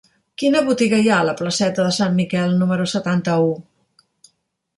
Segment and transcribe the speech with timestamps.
[0.43, 3.53] Quina botiga hi ha a la placeta de Sant Miquel número setanta-u?